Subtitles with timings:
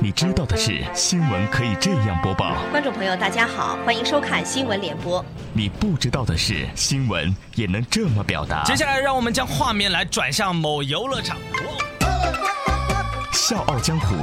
[0.00, 2.54] 你知道的是，新闻可以这样播报。
[2.70, 5.24] 观众朋友，大家好，欢迎收看新闻联播。
[5.52, 8.62] 你不知道的是，新闻也能这么表达。
[8.64, 11.38] 接下来，让我们将画面来转向某游乐场。
[13.32, 14.16] 笑傲江湖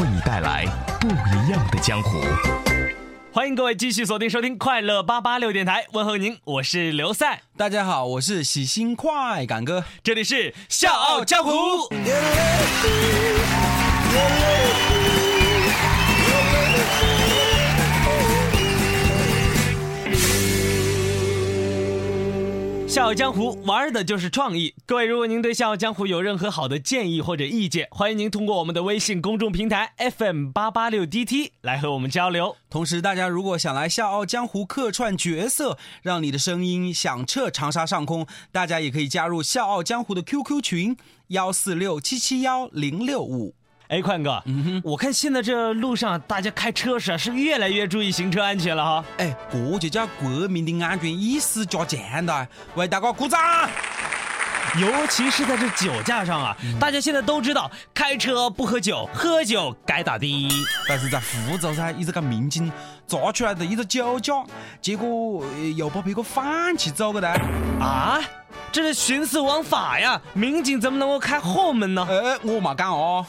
[0.00, 0.64] 为你带来
[1.00, 2.20] 不一样的江湖。
[3.30, 7.42] 欢迎各位继续锁定收听快乐八八六电台，问候您，我是刘赛。
[7.56, 11.50] 大家好，我是喜新快感哥，这里是笑傲江湖。
[22.88, 24.74] 笑傲江湖玩的就是创意。
[24.86, 32.56] 各位，如果您对笑傲江湖有任何好的建议或者意见，欢迎您通过我们的微信公众平台 FM 八八六 DT 来和我们交流。
[32.70, 40.96] 同时，大家如果想来笑傲江湖客串角色，让你的声音响彻长沙上空，大家也可以加入笑傲江湖的 QQ 群
[41.26, 43.57] 幺四六七七幺零六五。
[43.88, 49.04] 哎，宽哥，嗯哼，我看现在这路上大家开车时是越来越注意行车安全了哈。
[49.16, 52.48] 哎，这就叫国民的安全意识加强的。
[52.74, 53.40] 为大家鼓掌。
[54.78, 60.48] 尤其是在这酒驾上啊，大家现在都知道开车不喝酒，喝酒该打的。
[60.86, 62.70] 但是在福州噻，一直个民警
[63.06, 64.44] 抓出来的一个酒驾，
[64.82, 65.42] 结果
[65.74, 67.28] 又把别个放起走了的。
[67.80, 68.20] 啊？
[68.70, 70.20] 这是徇私枉法呀！
[70.34, 72.06] 民警怎么能够开后门呢？
[72.08, 73.24] 哎，我马干哦。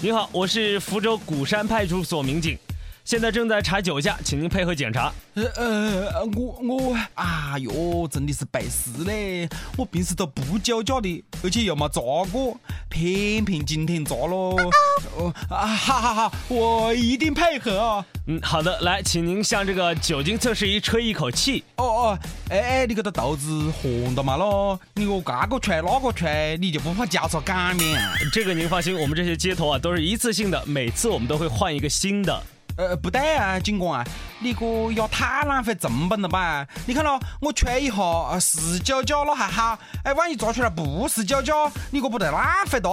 [0.00, 2.58] 你好，我是福州鼓山派出所民警。
[3.04, 5.12] 现在正在查酒驾，请您配合检查。
[5.34, 9.46] 呃呃，我我，哎呦，真的是背时嘞！
[9.76, 12.00] 我平时都不酒驾的，而且又没查
[12.32, 14.70] 过，偏偏今天抓了。
[15.18, 18.06] 哦啊，哈哈哈，我一定配合啊。
[18.26, 21.62] 嗯，好的，来，请您向这个酒精测试仪吹一口气。
[21.76, 24.80] 哦哦，哎哎，你这个肚子红的嘛咯？
[24.94, 28.16] 你我这个吹那个吹，你就不怕交叉感染？
[28.32, 32.42] 这个您放心，我们这些接头啊都是一次性的，每次我们都会换一个新的。
[32.76, 34.06] 呃，不对啊，警官啊，
[34.40, 36.66] 你个也太浪费成本了吧？
[36.86, 41.54] 你看咯，我吹一下是酒驾了还好，哎，万一抓出来不是酒驾，
[41.92, 42.90] 你可不得浪费的。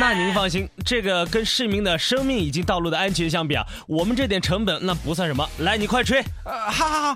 [0.00, 5.48] 那您放心，这个跟市民的生命以及道路的安全相比啊，我们这点成本那不算什么。
[5.58, 6.20] 来，你快吹。
[6.44, 7.14] 呃，好好好。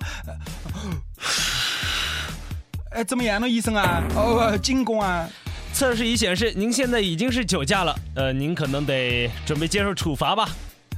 [2.93, 4.03] 哎，怎么样了，医生啊？
[4.15, 5.29] 哦，警官啊？
[5.73, 10.49] 测试仪显示您现在已经是酒驾了，呃，您可能得准备接受处罚吧。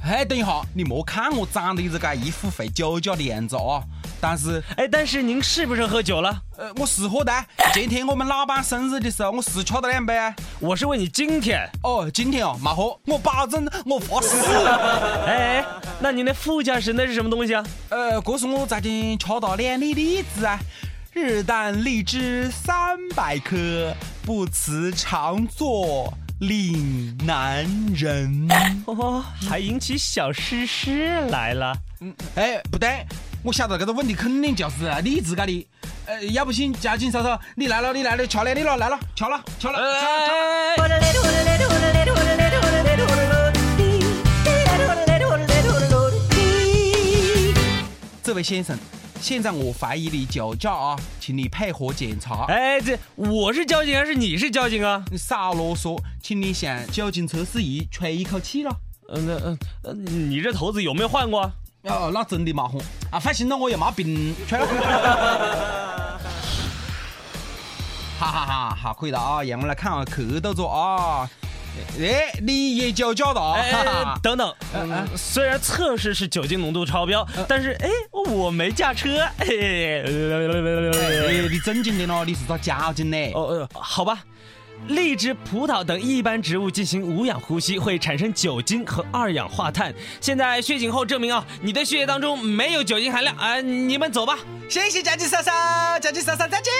[0.03, 3.81] 哎，等一下，你莫看我长得一直个一副会酒驾的样子啊！
[4.19, 6.41] 但是，哎，但是您是不是喝酒了？
[6.57, 7.31] 呃，我是喝的。
[7.73, 10.13] 前天我们老板生日的时候，我是吃了两杯。
[10.59, 11.69] 我是问你今天。
[11.83, 14.35] 哦，今天哦，没喝，我保证，我发誓。
[15.25, 15.65] 哎，
[16.01, 17.65] 那您的副驾驶那是什么东西啊？
[17.87, 20.59] 呃，这是我昨天吃到两粒荔枝啊，
[21.13, 26.13] 日啖荔枝三百颗，不辞长作。
[26.47, 27.65] 岭南
[27.95, 28.47] 人，
[28.85, 31.73] 哦，还引起小诗诗来了。
[32.01, 33.05] 嗯，哎，不对，
[33.43, 35.67] 我晓得这个问题肯定就是你自个的。
[36.05, 40.93] 呃，要不行，交警叔叔，你来了，你来了，掐两你了，来了，掐了，掐了，掐了。
[48.21, 48.77] 这位先生。
[49.23, 52.43] 现在我怀疑你酒驾啊，请你配合检查。
[52.49, 55.01] 哎，这我是交警还是你是交警啊？
[55.09, 58.75] 你少啰嗦，请你向酒精测试仪吹一口气了。
[59.07, 61.49] 嗯，那嗯嗯，你这头子有没有换过？
[61.83, 62.77] 哦，那真的麻烦
[63.11, 63.17] 啊。
[63.19, 64.35] 放心了，我也没病。
[64.45, 66.19] 吹 了。
[68.19, 69.41] 哈哈哈，好，可以了啊。
[69.41, 71.29] 让我们来看下客动作啊。
[71.99, 73.53] 哎，你也酒驾了？
[73.53, 74.53] 哎， 等等，
[75.15, 79.19] 虽然测试是酒精浓度超标，但是哎，我没驾车。
[79.37, 79.47] 哎
[81.49, 83.31] 你正经点咯，你是找交警的？
[83.33, 84.19] 哦，好吧。
[84.87, 89.93] 荔枝、葡萄等一般植物进行无氧呼吸会产生酒精和二氧化碳。
[90.19, 93.33] 现在血检后证明啊，你的血液当中没有酒精含量。
[93.37, 94.37] 啊，你们走吧。
[94.67, 95.51] 谢谢交警嫂嫂，
[96.01, 96.73] 交警嫂嫂再见。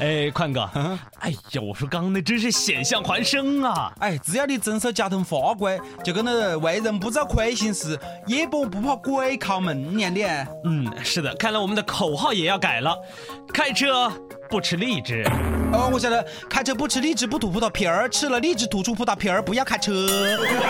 [0.00, 0.60] 哎，宽哥，
[1.18, 3.92] 哎呀，我说刚那真是险象环生啊！
[3.98, 10.46] 哎，只要你遵守交通法规，就跟那为人不做亏心事，夜不不怕鬼敲门一样的。
[10.64, 12.96] 嗯，是的，看来我们的口号也要改了，
[13.52, 14.12] 开车。
[14.48, 15.22] 不吃荔枝，
[15.72, 19.92] 哦，我晓得，开车不吃荔枝不吐葡萄皮儿，吃了荔枝吐出葡萄皮儿，不要开车。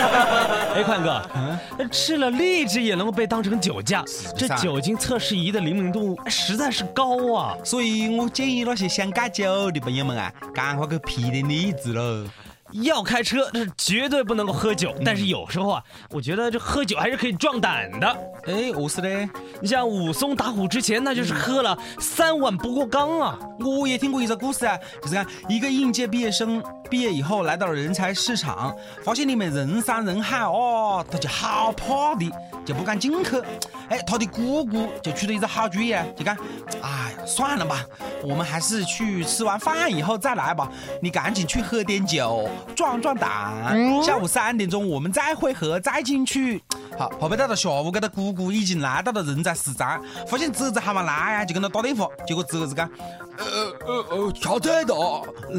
[0.75, 4.05] 哎，宽哥，嗯，吃了荔枝也能够被当成酒驾，
[4.37, 7.57] 这酒精测试仪的灵敏度实在是高啊！
[7.65, 12.25] 所以我建议那些想戒酒的朋友们啊，赶快去批点荔枝喽。
[12.73, 14.94] 要开车，这绝对不能够喝酒。
[15.05, 18.06] 但是有时候啊，我觉得这喝酒还是可以壮胆的。
[18.47, 19.29] 哎，我是嘞？
[19.61, 23.38] 你像武松打虎之前，那就是喝了三碗不过冈啊。
[23.59, 28.75] 我也听过一个故事啊，就是看一个应届毕业生毕业以后来到了人才市场，
[29.05, 32.31] 发现里面人山人海哦，他就好怕的，
[32.64, 33.43] 就不敢进去。
[33.88, 36.37] 哎，他的姑姑就出了一个好主意啊，就讲，
[36.82, 37.85] 哎呀，算了吧，
[38.23, 40.70] 我们还是去吃完饭以后再来吧。
[41.00, 44.02] 你赶紧去喝点酒，壮壮胆。
[44.02, 46.62] 下午三点钟我们再会合，再进去。
[46.99, 52.91] 好，后背到了下午，这个姑姑已经来到了人才市场，发现侄子还没来呀，就跟他打电话，结果侄子讲，
[53.39, 53.45] 呃
[53.87, 54.95] 呃呃，挑菜的，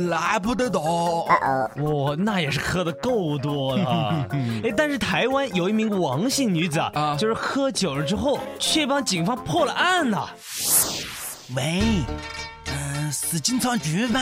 [0.09, 0.77] 来不得的。
[0.80, 4.27] 哇，那也是喝的够多了。
[4.63, 10.27] 哎，但是台湾有一名王姓女子啊，就是喝酒了之后，却帮警方破了案呢。
[11.56, 11.81] 喂，
[12.65, 14.19] 嗯，是警察局吗？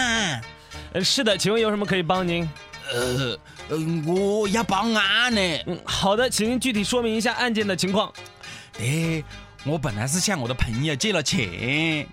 [0.93, 2.47] 呃，是的，请问有什么可以帮您？
[2.93, 3.35] 呃，
[3.69, 5.41] 嗯，我要报案呢。
[5.65, 8.11] 嗯，好的，请您具体说明一下案件的情况。
[8.79, 9.23] 哎，
[9.65, 12.07] 我本来是向我的朋友借了钱，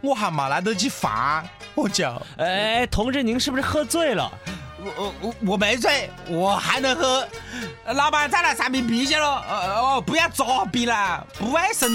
[0.00, 2.10] 我还没来得及还，我就……
[2.36, 4.30] 哎，同志，您是不是喝醉了？
[4.80, 7.26] 我我我没醉，我还能喝。
[7.94, 9.26] 老板，再来三瓶啤酒喽。
[9.26, 11.90] 哦，不要作弊了，不卫生。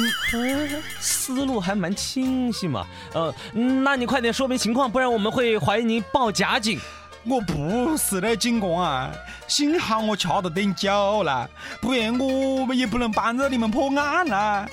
[1.00, 2.86] 思路还蛮清晰嘛。
[3.13, 6.77] 呃，那你快点说明情况，不然我们会怀疑您报假警。
[7.25, 9.12] 我不是那，警官啊，
[9.48, 11.50] 幸好我吃了点酒了，
[11.81, 14.68] 不然我们也不能帮着你们破案啦。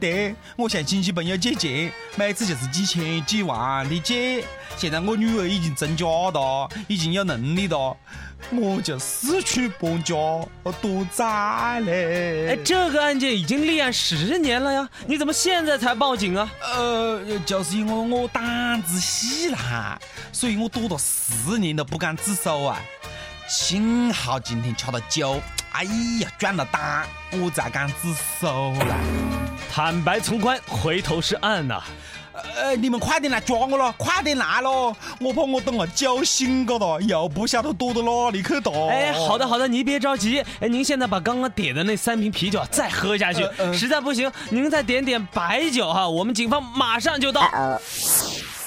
[0.00, 4.44] 对，我向亲戚朋友借钱，每次就是几千几万的借。
[4.76, 7.96] 现在我女儿已经成家了，已经有能力了，
[8.50, 10.14] 我就四处搬家
[10.80, 12.48] 躲债嘞。
[12.50, 16.50] 哎，这个案件已经立案十年了呀，你怎么现在才报警啊？
[16.60, 19.98] 呃，就是因为我胆子细啦，
[20.32, 22.78] 所以我躲了十年都不敢自首啊。
[23.48, 25.40] 幸好今天吃了酒，
[25.72, 25.84] 哎
[26.20, 28.96] 呀，壮了胆，我才敢自首啦。
[29.70, 31.82] 坦白从宽，回头是岸呐。
[32.32, 34.96] 呃，你们快点来抓我了，快点来咯！
[35.20, 38.88] 我怕我等下酒醒个了，又不晓得躲到哪里去了。
[38.88, 40.40] 哎，好的好的，您别着急。
[40.60, 47.42] 哎，您现在把刚刚点的那三瓶啤酒再喝下去，实在不行，您再点点白酒哈，我们警方马上就到。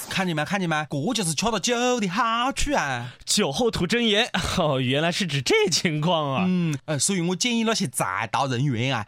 [0.09, 0.45] 看见没？
[0.45, 0.87] 看见没？
[0.89, 3.07] 这就是吃了酒的好处啊！
[3.25, 6.45] 酒后吐真言，哦，原来是指这情况啊。
[6.47, 9.05] 嗯，呃，所以我建议那些在道人员啊，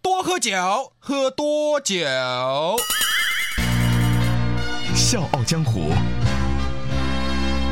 [0.00, 1.96] 多喝酒，喝多酒。
[4.96, 5.92] 笑傲江湖，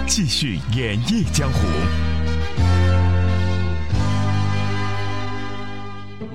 [0.06, 1.58] 继续演绎江湖。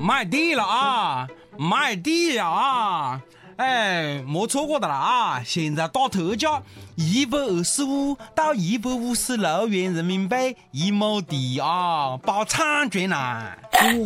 [0.01, 1.27] 卖地了啊！
[1.59, 3.21] 卖地啊！
[3.57, 5.43] 哎，莫错过的了啊！
[5.45, 6.63] 现在打特价，
[6.95, 13.51] 一百二十五到一百五十六元人民币一亩地啊，包产权呐！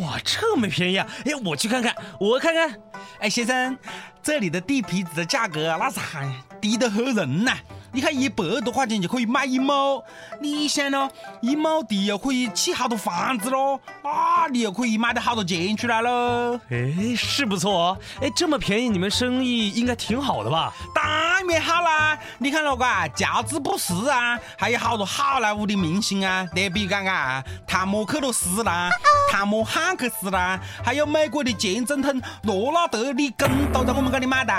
[0.01, 1.07] 哇，这么便宜啊！
[1.23, 2.77] 哎，我去看看，我看看。
[3.19, 3.77] 哎，先生，
[4.21, 6.29] 这里的地皮子的价格那是还
[6.63, 7.57] 低得吓人呐！
[7.93, 10.03] 你看一百多块钱就可以买一亩，
[10.39, 11.07] 你想咯，
[11.41, 16.59] 一亩地又可以砌好多房子喽，啊，你又可以买得好多钱出来喽。
[16.71, 17.97] 哎，是不错哦。
[18.19, 20.73] 哎，这么便宜，你们生意应该挺好的吧？
[20.95, 21.03] 当
[21.47, 22.17] 然好啦！
[22.39, 22.85] 你看那个
[23.15, 28.89] 乔治布什啊，还有好多好莱坞的明星啊，你比如讲啊，汤姆克鲁斯啦，
[29.31, 34.51] 汤姆汉克斯啦，还有美国的前总统罗纳德里根都在我们这里买的。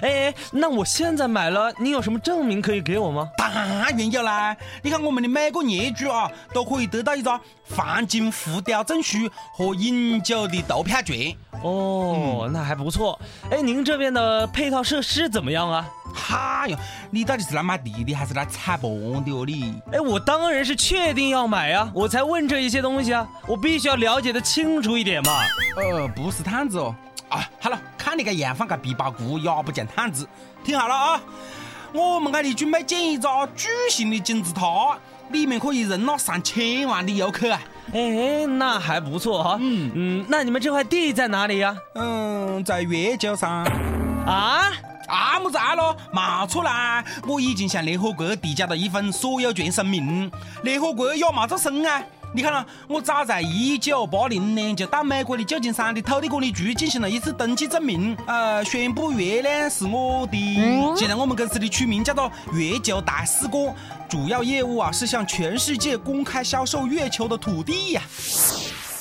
[0.00, 2.61] 哎，那我现在买了，你有什么证明？
[2.62, 3.28] 可以给我吗？
[3.36, 4.56] 当然有啦！
[4.82, 7.38] 你看我们的每个业主啊，都可以得到一张
[7.68, 11.36] 黄金浮雕证书和永久的投票权。
[11.62, 13.20] 哦，那还不错。
[13.50, 15.86] 哎，您这边的配套设施怎么样啊？
[16.14, 16.76] 哈哟，
[17.10, 18.82] 你到底是来买地的还是来踩盘
[19.24, 19.44] 的哦？
[19.46, 19.74] 你？
[19.92, 25.42] 哎，我当然是确定要买啊，我才问这一些东西啊，我必须要了解的清楚一点嘛。
[25.76, 26.94] 呃，不是探子哦。
[27.28, 30.28] 啊，好了，看你个样放个皮包骨，也不讲探子。
[30.64, 31.20] 听好了啊。
[31.92, 34.96] 我们这里准备建一座巨型的金字塔，
[35.30, 37.50] 里面可以容纳上千万的游客。
[37.92, 39.58] 哎，那还不错哈。
[39.60, 41.76] 嗯嗯，那你们这块地在哪里呀？
[41.94, 43.64] 嗯，在月球上。
[44.26, 44.72] 啊？
[45.08, 45.94] 啊么子啊咯？
[46.12, 50.30] 没错啦，我已经向联合国递交了一份所有权声明，
[50.62, 52.02] 联合国也没做声啊。
[52.34, 60.96] 你看啊，我早在一九八零年就到美国的旧金山的土地管理局进行了一次登记证明，呃，宣布月亮是我的。
[60.96, 63.74] 现在我们公司的取名叫做月球大使馆，
[64.08, 68.02] 主要业务啊是向全世界公开销售月球的土地呀。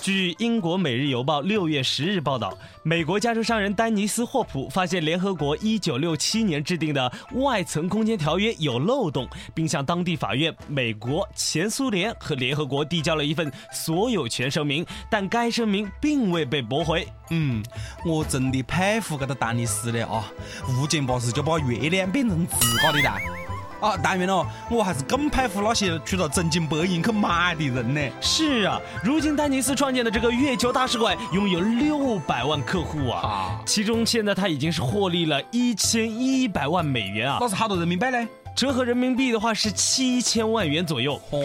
[0.01, 17.07] 据英国《每日邮报》六月十日报道，美国加州商人丹尼斯·霍普发现联合国一九六七年制定的外层空间条约有漏洞，并向当地法院、美国、前苏联和联合国递交了一份所有权声明，但该声明并未被驳回。
[17.29, 17.63] 嗯，
[18.03, 20.25] 我真的佩服这个丹尼斯的啊，
[20.67, 23.40] 无简八事就把月亮变成自个的了。
[23.81, 28.01] 啊，当然了，我还是更佩服那些出到真金白银去买的人呢。
[28.21, 38.27] 是啊，如今丹尼斯创建的这个月球大使馆拥有六百万客户啊，啊，其中现在他已经是获利了一千一百万美元啊，那是好多人民币呢？
[38.55, 41.19] 折合人民币的话是七千万元左右。
[41.31, 41.37] 哎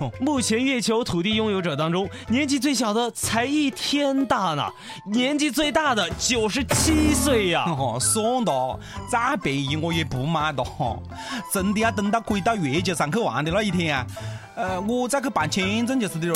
[0.00, 4.66] 呦，目前月球土地拥有者当中，年纪最小的才一天大呢，
[5.12, 7.64] 年纪最大的九十七岁呀。
[7.66, 8.78] 哦，算了，
[9.10, 10.96] 再便宜我也不买的哈。
[11.52, 14.06] 真的要等到可以到月球上去玩的那一天啊，
[14.56, 16.32] 呃，我再去办签证就是的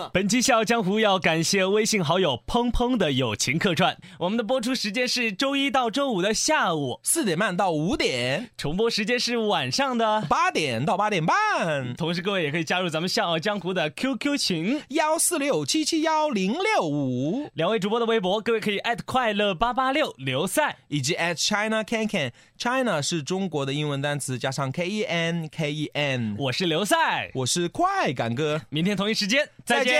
[0.00, 0.10] 喽。
[0.12, 3.96] 本期《笑傲江湖》要感谢微信好友砰砰的友情客串。
[4.18, 10.22] 我们的播出时间是周一到周五的下午，四点半到五点，重播时间是晚上的。
[10.22, 20.78] 八点到八点半，同时，各位也可以加入咱们《笑傲江湖》的 QQ 群，幺四六七七幺零六五，两位主播的微博，各位可以艾特快乐八八六刘赛。
[20.88, 22.32] 以及 at China Can Can。
[22.58, 26.36] China 是中国的英文单词，加上 K E N K E N。
[26.38, 29.89] 我是刘赛，我是快感哥，明天同一时间再再见。
[29.90, 29.98] 见。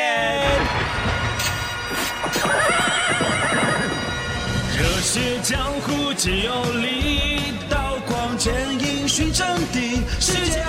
[4.79, 10.65] 热血江湖皆有力，刀光剑影寻真谛，世间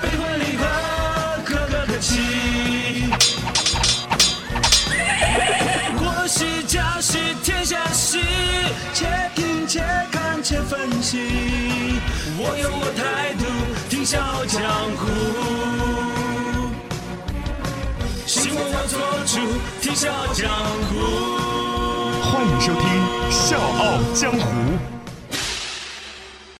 [0.00, 0.64] 悲欢离合，
[1.44, 2.12] 可歌可泣。
[5.98, 8.18] 国事家事天下事，
[8.92, 9.82] 且听且
[10.12, 11.18] 看且分析。
[12.38, 13.44] 我有我态度，
[13.90, 14.62] 听笑傲江
[14.96, 15.83] 湖。
[18.54, 19.34] 希望我做主，
[19.80, 20.48] 听笑傲江
[20.86, 20.94] 湖。
[22.22, 22.86] 欢迎收听
[23.32, 24.46] 《笑傲江湖》。